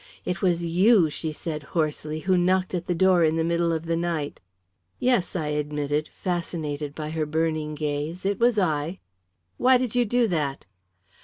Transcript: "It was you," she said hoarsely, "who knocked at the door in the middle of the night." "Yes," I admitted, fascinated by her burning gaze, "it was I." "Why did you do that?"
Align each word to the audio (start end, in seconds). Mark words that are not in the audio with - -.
"It 0.25 0.41
was 0.41 0.65
you," 0.65 1.11
she 1.11 1.31
said 1.31 1.61
hoarsely, 1.77 2.21
"who 2.21 2.35
knocked 2.35 2.73
at 2.73 2.87
the 2.87 2.95
door 2.95 3.23
in 3.23 3.35
the 3.35 3.43
middle 3.43 3.71
of 3.71 3.85
the 3.85 3.95
night." 3.95 4.39
"Yes," 4.97 5.35
I 5.35 5.49
admitted, 5.49 6.07
fascinated 6.07 6.95
by 6.95 7.11
her 7.11 7.27
burning 7.27 7.75
gaze, 7.75 8.25
"it 8.25 8.39
was 8.39 8.57
I." 8.57 8.97
"Why 9.57 9.77
did 9.77 9.93
you 9.93 10.05
do 10.05 10.25
that?" 10.29 10.65